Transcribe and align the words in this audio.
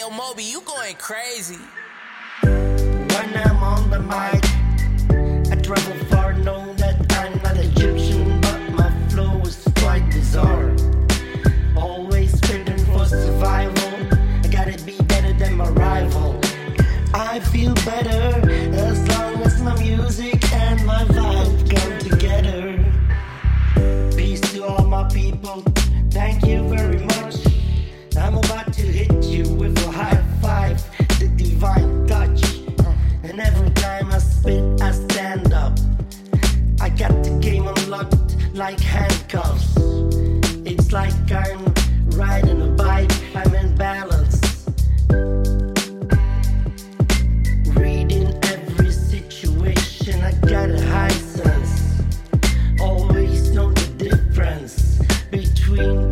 Moby, 0.00 0.44
you 0.44 0.62
going 0.62 0.96
crazy. 0.96 1.58
When 2.42 3.36
I'm 3.36 3.62
on 3.62 3.90
the 3.90 4.00
mic, 4.00 4.42
I 5.52 5.56
travel 5.60 6.04
far, 6.06 6.32
know 6.32 6.72
that 6.74 6.96
I'm 7.12 7.36
not 7.42 7.56
Egyptian, 7.58 8.40
but 8.40 8.60
my 8.70 8.90
flow 9.08 9.38
is 9.42 9.62
quite 9.76 10.04
bizarre. 10.10 10.74
Always 11.76 12.32
spitting 12.32 12.78
for 12.86 13.04
survival, 13.04 13.92
I 14.42 14.48
gotta 14.50 14.82
be 14.82 14.96
better 15.02 15.34
than 15.34 15.58
my 15.58 15.68
rival. 15.68 16.40
I 17.12 17.40
feel 17.40 17.74
better 17.74 18.50
as 18.74 19.06
long 19.08 19.42
as 19.42 19.60
my 19.60 19.78
music 19.78 20.31
time 34.02 34.12
I 34.12 34.18
spit, 34.18 34.82
I 34.82 34.90
stand 34.92 35.52
up. 35.52 35.78
I 36.80 36.88
got 36.88 37.12
the 37.22 37.38
game 37.40 37.66
unlocked 37.66 38.36
like 38.54 38.80
handcuffs. 38.80 39.76
It's 40.64 40.92
like 40.92 41.14
I'm 41.30 41.72
riding 42.16 42.60
a 42.62 42.68
bike, 42.68 43.12
I'm 43.34 43.54
in 43.54 43.74
balance. 43.76 44.66
Reading 47.76 48.28
every 48.54 48.90
situation, 48.90 50.20
I 50.22 50.32
got 50.52 50.70
a 50.70 50.80
high 50.86 51.18
sense. 51.36 52.02
Always 52.80 53.50
know 53.50 53.72
the 53.72 53.88
difference 54.08 55.00
between 55.30 56.11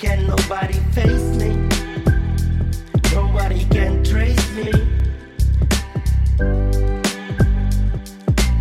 Can 0.00 0.26
nobody 0.26 0.78
face 0.96 1.36
me? 1.36 1.50
Nobody 3.12 3.66
can 3.66 4.02
trace 4.02 4.50
me. 4.56 4.72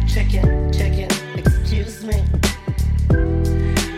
Check 0.06 0.34
it, 0.34 0.74
check 0.74 1.10
excuse 1.38 2.04
me. 2.04 2.26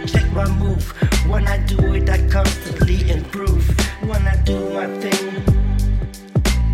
Check 0.06 0.32
my 0.34 0.48
move. 0.60 0.86
When 1.28 1.48
I 1.48 1.58
do 1.66 1.96
it, 1.96 2.08
I 2.08 2.20
constantly 2.30 3.10
improve. 3.10 3.68
When 4.02 4.28
I 4.28 4.36
do 4.44 4.70
my 4.76 4.86
thing, 5.00 5.44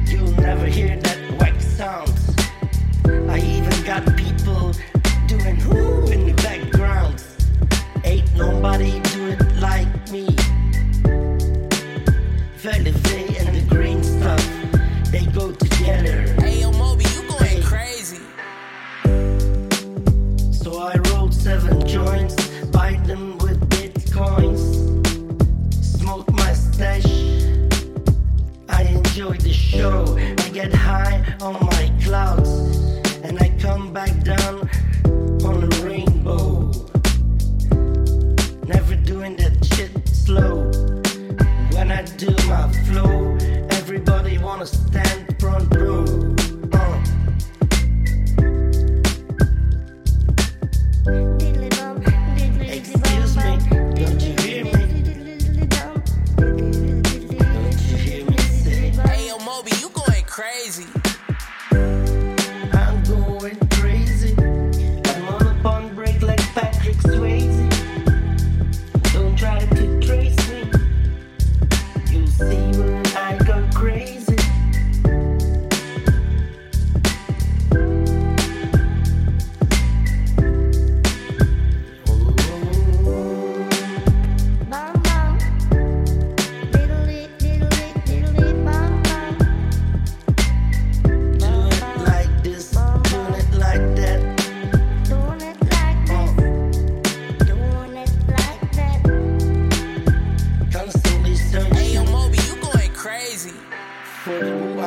you'll 0.05 0.35
never 0.41 0.65
hear 0.65 0.97
that 0.97 1.16
get 30.67 30.75
high 30.79 31.23
on 31.41 31.53
my 31.65 31.91
clouds, 32.03 32.49
and 33.23 33.39
I 33.39 33.49
come 33.59 33.93
back 33.93 34.11
down 34.23 34.69
on 35.45 35.63
a 35.63 35.69
rainbow. 35.85 36.71
Never 38.65 38.95
doing 38.95 39.35
that 39.37 39.55
shit 39.65 39.91
slow. 40.07 40.69
When 41.73 41.91
I 41.91 42.01
do 42.17 42.31
my 42.47 42.71
flow, 42.85 43.37
everybody 43.69 44.37
wanna 44.37 44.65
stand 44.65 45.06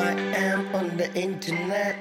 I 0.00 0.12
am 0.12 0.74
on 0.74 0.96
the 0.96 1.12
internet. 1.14 1.96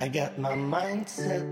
I 0.00 0.08
got 0.08 0.38
my 0.38 0.52
mindset 0.54 1.46